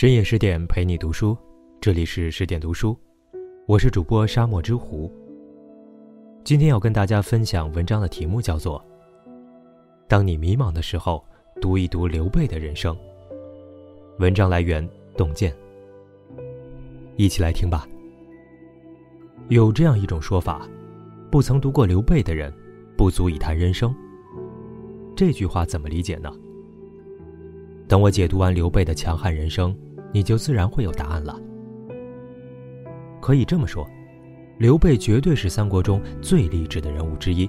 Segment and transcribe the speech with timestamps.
[0.00, 1.36] 深夜十点陪你读书，
[1.78, 2.96] 这里是十点读书，
[3.66, 5.12] 我是主播沙漠之狐。
[6.42, 8.82] 今天要跟大家分享文章的题目叫做
[10.08, 11.22] 《当你迷茫的时候，
[11.60, 12.96] 读一读刘备的人生》。
[14.18, 15.54] 文章来源洞见，
[17.16, 17.86] 一起来听吧。
[19.50, 20.66] 有这样一种说法：
[21.30, 22.50] 不曾读过刘备的人，
[22.96, 23.94] 不足以谈人生。
[25.14, 26.32] 这句话怎么理解呢？
[27.86, 29.76] 等我解读完刘备的强悍人生，
[30.12, 31.38] 你就自然会有答案了。
[33.20, 33.86] 可以这么说，
[34.58, 37.48] 刘备绝对是三国中最励志的人物之一。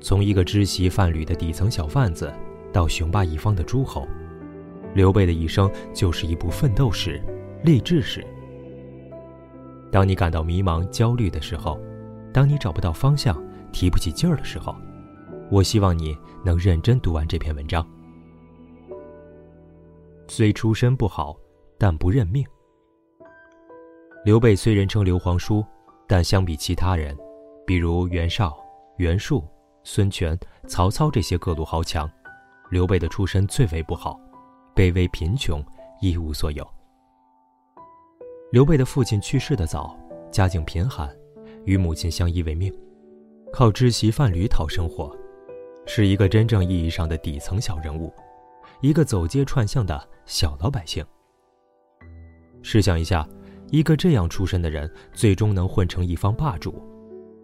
[0.00, 2.32] 从一个知席贩履的底层小贩子，
[2.72, 4.06] 到雄霸一方的诸侯，
[4.94, 7.22] 刘备的一生就是一部奋斗史、
[7.64, 8.24] 励志史。
[9.90, 11.78] 当你感到迷茫、焦虑的时候，
[12.32, 13.36] 当你找不到方向、
[13.72, 14.74] 提不起劲儿的时候，
[15.50, 17.86] 我希望你能认真读完这篇文章。
[20.30, 21.36] 虽出身不好，
[21.76, 22.46] 但不认命。
[24.24, 25.64] 刘备虽人称刘皇叔，
[26.06, 27.18] 但相比其他人，
[27.66, 28.56] 比如袁绍、
[28.98, 29.42] 袁术、
[29.82, 32.08] 孙权、曹操这些各路豪强，
[32.70, 34.20] 刘备的出身最为不好，
[34.72, 35.60] 卑微贫穷，
[36.00, 36.64] 一无所有。
[38.52, 39.98] 刘备的父亲去世的早，
[40.30, 41.10] 家境贫寒，
[41.64, 42.72] 与母亲相依为命，
[43.52, 45.12] 靠织席贩履讨生活，
[45.86, 48.14] 是一个真正意义上的底层小人物。
[48.80, 51.04] 一个走街串巷的小老百姓。
[52.62, 53.28] 试想一下，
[53.70, 56.82] 一个这样出身的人，最终能混成一方霸主，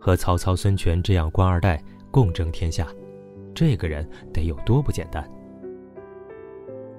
[0.00, 2.88] 和曹操、孙权这样官二代共争天下，
[3.54, 5.30] 这个人得有多不简单？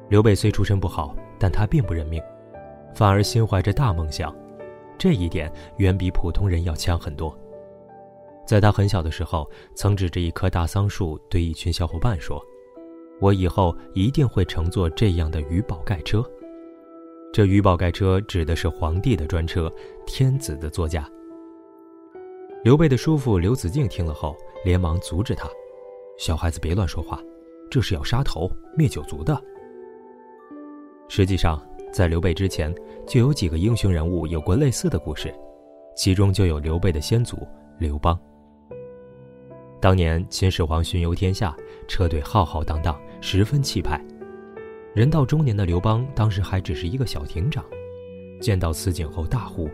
[0.10, 2.22] 刘备虽出身不好，但他并不认命，
[2.94, 4.36] 反而心怀着大梦想，
[5.00, 7.36] 这一点远比普通人要强很多。
[8.46, 12.40] 在他很小的时候，曾指着一棵大桑树对一群小伙伴说。
[13.20, 16.24] 我以后一定会乘坐这样的鱼宝盖车。
[17.34, 19.72] 这鱼宝盖车指的是皇帝的专车，
[20.06, 21.10] 天子的座驾。
[22.64, 25.48] 刘备的叔父刘子敬听了后，连忙阻止他
[26.18, 27.22] ：“小孩子别乱说话，
[27.70, 29.40] 这是要杀头灭九族的。”
[31.08, 31.62] 实际上，
[31.92, 32.74] 在刘备之前，
[33.06, 35.34] 就有几个英雄人物有过类似的故事，
[35.96, 37.38] 其中就有刘备的先祖
[37.78, 38.20] 刘邦。
[39.80, 41.56] 当年秦始皇巡游天下，
[41.88, 44.04] 车队浩浩荡荡，十分气派。
[44.94, 47.64] 人到中年的刘邦当时还只是一个小亭长，
[48.42, 49.70] 见到此景后大呼：“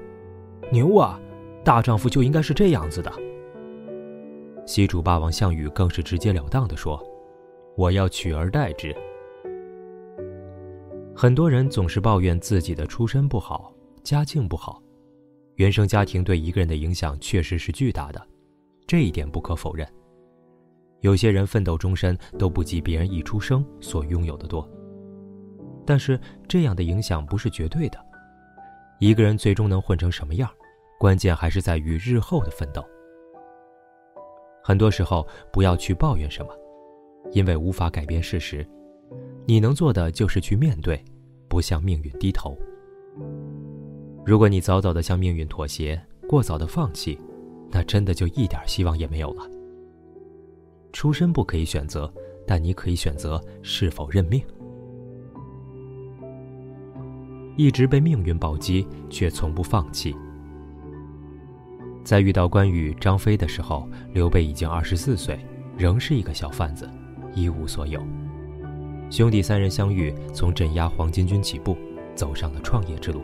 [0.71, 1.19] 牛啊！
[1.63, 3.11] 大丈夫就应该是这样子的。”
[4.67, 7.01] 西楚霸王项羽更是直截了当地说
[7.77, 8.95] ：“我要取而代之。”
[11.15, 13.73] 很多人总是抱怨自己的出身不好，
[14.03, 14.81] 家境不好，
[15.55, 18.21] 原生家庭对一个人的影响确实是巨大的。
[18.87, 19.87] 这一点不可否认。
[21.03, 24.67] 有些人奋斗终身都不及别人一出生所拥有的多，
[25.85, 27.99] 但是这样的影响不是绝对的。
[28.99, 30.49] 一个人最终能混成什么样，
[30.97, 32.81] 关键还是在于日后的奋斗。
[34.63, 36.53] 很多时候不要去抱怨什么，
[37.33, 38.65] 因为无法改变事实。
[39.45, 41.03] 你能做的就是去面对，
[41.49, 42.57] 不向命运低头。
[44.25, 47.19] 如果你早早的向命运妥协，过早的放弃。
[47.69, 49.49] 那真的就一点希望也没有了。
[50.93, 52.09] 出身不可以选择，
[52.47, 54.41] 但你可以选择是否认命。
[57.57, 60.15] 一直被命运暴击，却从不放弃。
[62.03, 65.39] 在遇到关羽、张飞的时候，刘备已经二十四岁，
[65.77, 66.89] 仍是一个小贩子，
[67.33, 68.01] 一无所有。
[69.09, 71.77] 兄弟三人相遇，从镇压黄巾军起步，
[72.15, 73.21] 走上了创业之路。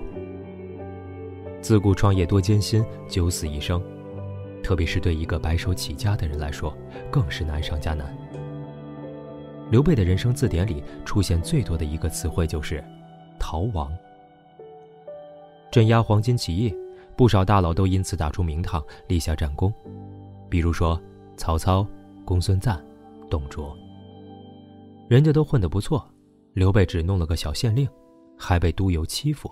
[1.62, 3.81] 自古创业多艰辛，九死一生。
[4.63, 6.75] 特别是对一个白手起家的人来说，
[7.11, 8.15] 更是难上加难。
[9.71, 12.83] 刘备的人生字典里出现最多的一个词汇就是
[13.39, 13.91] “逃亡”。
[15.71, 16.75] 镇压黄巾起义，
[17.15, 19.71] 不少大佬都因此打出名堂，立下战功，
[20.49, 20.99] 比如说
[21.37, 21.85] 曹操、
[22.25, 22.83] 公孙瓒、
[23.29, 23.77] 董卓。
[25.07, 26.03] 人家都混得不错，
[26.53, 27.88] 刘备只弄了个小县令，
[28.38, 29.51] 还被督邮欺负，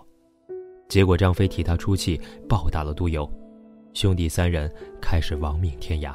[0.87, 2.19] 结果张飞替他出气，
[2.49, 3.29] 暴打了督邮。
[3.97, 4.71] 兄弟三人
[5.01, 6.13] 开始亡命天涯，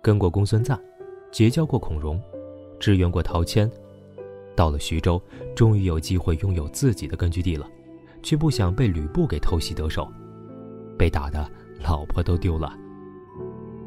[0.00, 0.80] 跟过公孙瓒，
[1.30, 2.18] 结交过孔融，
[2.80, 3.70] 支援过陶谦，
[4.56, 5.20] 到了徐州，
[5.54, 7.68] 终于有机会拥有自己的根据地了，
[8.22, 10.10] 却不想被吕布给偷袭得手，
[10.96, 11.46] 被打的
[11.82, 12.74] 老婆都丢了。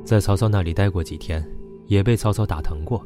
[0.06, 1.44] 在曹操那里待过几天，
[1.88, 3.04] 也被曹操打疼过，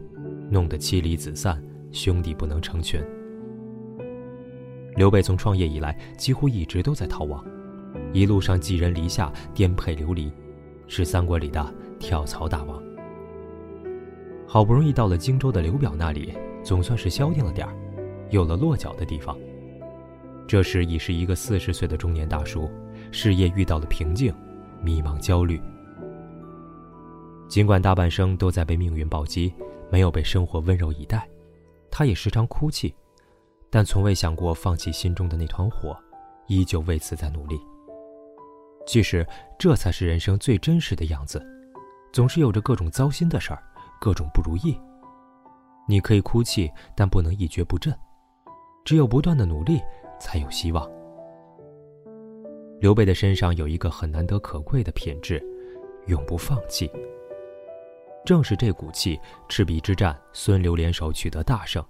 [0.50, 3.02] 弄得妻离子散，兄弟不能成群。
[4.98, 7.42] 刘备从创业以来，几乎一直都在逃亡。
[8.14, 10.32] 一路上寄人篱下，颠沛流离，
[10.88, 12.82] 是三国里的跳槽大王。
[14.48, 17.74] 好不容易到了荆州的刘表那里，总算是消停了点儿，
[18.30, 19.38] 有了落脚的地方。
[20.46, 22.70] 这时已是一个四十岁的中年大叔，
[23.12, 24.34] 事业遇到了瓶颈，
[24.84, 25.62] 迷茫焦虑。
[27.48, 29.54] 尽管大半生都在被命运暴击，
[29.90, 31.26] 没有被生活温柔以待，
[31.90, 32.94] 他也时常哭泣，
[33.70, 35.98] 但从未想过放弃心中的那团火，
[36.48, 37.58] 依旧为此在努力。
[38.86, 39.26] 其实
[39.58, 41.42] 这才是人生最真实的样子，
[42.12, 43.64] 总是有着各种糟心的事儿，
[44.00, 44.78] 各种不如意。
[45.88, 47.94] 你可以哭泣，但不能一蹶不振。
[48.84, 49.80] 只有不断的努力，
[50.20, 50.90] 才有希望。
[52.80, 55.44] 刘备的身上有一个很难得可贵的品质，
[56.08, 56.90] 永不放弃。
[58.26, 61.84] 正是这股气，赤壁之战，孙刘联手取得大胜，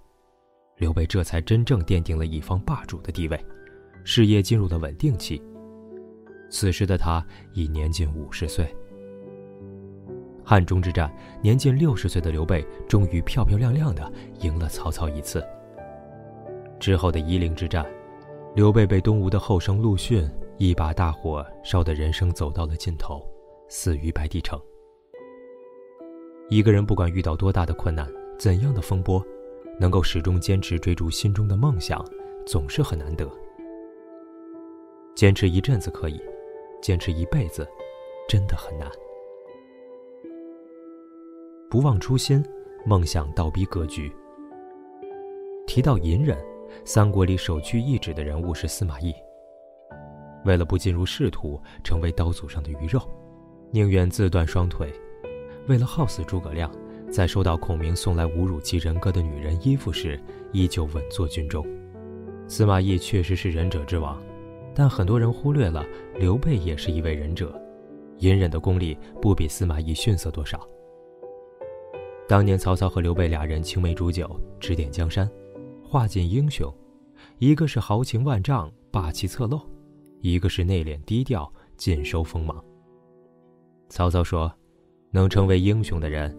[0.76, 3.46] 刘备这才真正奠定了一方霸主的地位，
[4.04, 5.42] 事业进入了稳定期。
[6.52, 8.68] 此时的他已年近五十岁。
[10.44, 11.10] 汉中之战，
[11.40, 15.42] 年近六十岁的刘备终于漂漂亮亮的赢了曹操一次。
[16.78, 17.86] 之后的夷陵之战，
[18.54, 20.28] 刘备被东吴的后生陆逊
[20.58, 23.26] 一把大火烧得人生走到了尽头，
[23.68, 24.60] 死于白帝城。
[26.50, 28.06] 一个人不管遇到多大的困难，
[28.38, 29.24] 怎样的风波，
[29.80, 32.04] 能够始终坚持追逐心中的梦想，
[32.44, 33.26] 总是很难得。
[35.14, 36.20] 坚持一阵子可以。
[36.82, 37.66] 坚持一辈子，
[38.28, 38.90] 真的很难。
[41.70, 42.44] 不忘初心，
[42.84, 44.12] 梦想倒逼格局。
[45.66, 46.36] 提到隐忍，
[46.84, 49.14] 三国里首屈一指的人物是司马懿。
[50.44, 53.00] 为了不进入仕途，成为刀俎上的鱼肉，
[53.70, 54.92] 宁愿自断双腿。
[55.68, 56.68] 为了耗死诸葛亮，
[57.12, 60.20] 在收到孔明送来侮辱其人格的女人衣服时，
[60.50, 61.64] 依旧稳坐军中。
[62.48, 64.20] 司马懿确实是仁者之王。
[64.74, 65.84] 但很多人忽略了，
[66.18, 67.60] 刘备也是一位忍者，
[68.18, 70.60] 隐忍的功力不比司马懿逊色多少。
[72.28, 75.30] 当年曹操和刘备俩人青梅煮酒，指点江山，
[75.82, 76.72] 化尽英雄，
[77.38, 79.58] 一个是豪情万丈，霸气侧漏；
[80.20, 82.64] 一个是内敛低调，尽收锋芒。
[83.90, 84.50] 曹操说
[85.12, 86.34] ：“能成为英雄的人，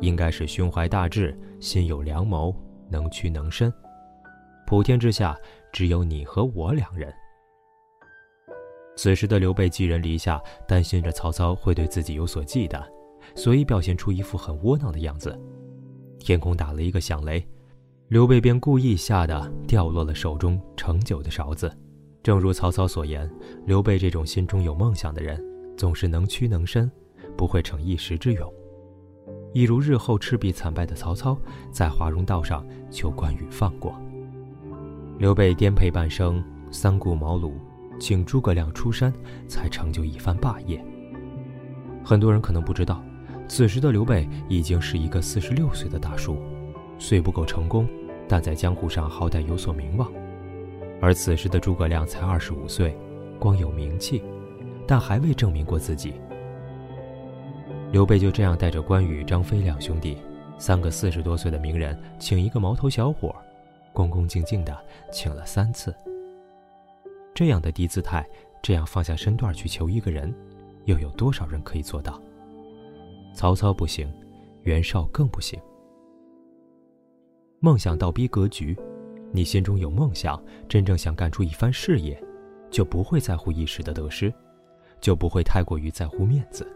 [0.00, 2.52] 应该是胸怀大志，心有良谋，
[2.90, 3.72] 能屈能伸。
[4.66, 5.38] 普天之下，
[5.72, 7.14] 只有你和我两人。”
[8.96, 12.82] 此时的刘备寄人篱下，担心着曹操会对自己有所忌惮，
[13.34, 15.38] 所以表现出一副很窝囊的样子。
[16.18, 17.46] 天空打了一个响雷，
[18.08, 21.70] 刘备便故意吓得掉落了手中盛酒的勺子。
[22.22, 23.30] 正如曹操所言，
[23.66, 25.40] 刘备这种心中有梦想的人，
[25.76, 26.90] 总是能屈能伸，
[27.36, 28.52] 不会逞一时之勇。
[29.52, 31.38] 一如日后赤壁惨败的曹操，
[31.70, 33.94] 在华容道上求关羽放过。
[35.18, 37.52] 刘备颠沛半生，三顾茅庐。
[37.98, 39.12] 请诸葛亮出山，
[39.48, 40.82] 才成就一番霸业。
[42.04, 43.02] 很多人可能不知道，
[43.48, 46.38] 此时的刘备已经是一个四十六岁的大叔，
[46.98, 47.86] 虽不够成功，
[48.28, 50.10] 但在江湖上好歹有所名望。
[51.00, 52.96] 而此时的诸葛亮才二十五岁，
[53.38, 54.22] 光有名气，
[54.86, 56.14] 但还未证明过自己。
[57.92, 60.16] 刘备就这样带着关羽、张飞两兄弟，
[60.58, 63.34] 三个四十多岁的名人，请一个毛头小伙，
[63.92, 64.76] 恭恭敬敬的
[65.12, 65.94] 请了三次。
[67.36, 68.26] 这样的低姿态，
[68.62, 70.34] 这样放下身段去求一个人，
[70.86, 72.18] 又有多少人可以做到？
[73.34, 74.10] 曹操不行，
[74.62, 75.60] 袁绍更不行。
[77.60, 78.74] 梦想倒逼格局，
[79.32, 82.18] 你心中有梦想，真正想干出一番事业，
[82.70, 84.32] 就不会在乎一时的得失，
[84.98, 86.66] 就不会太过于在乎面子。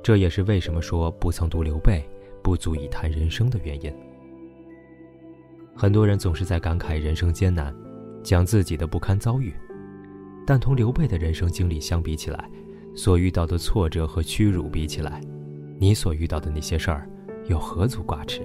[0.00, 2.08] 这也是为什么说不曾读刘备，
[2.40, 3.92] 不足以谈人生的原因。
[5.74, 7.74] 很多人总是在感慨人生艰难。
[8.28, 9.54] 讲自己的不堪遭遇，
[10.46, 12.46] 但同刘备的人生经历相比起来，
[12.94, 15.18] 所遇到的挫折和屈辱比起来，
[15.78, 17.08] 你所遇到的那些事儿，
[17.46, 18.42] 又何足挂齿？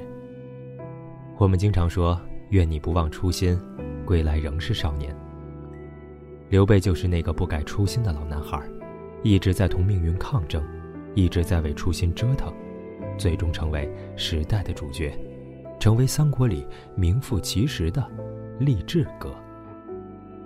[1.37, 2.17] 我们经常说
[2.51, 3.59] “愿你不忘初心，
[4.05, 5.13] 归来仍是少年”。
[6.47, 8.63] 刘备就是那个不改初心的老男孩，
[9.21, 10.63] 一直在同命运抗争，
[11.13, 12.53] 一直在为初心折腾，
[13.17, 15.11] 最终成为时代的主角，
[15.77, 18.01] 成为三国里名副其实的
[18.61, 19.35] 励志哥。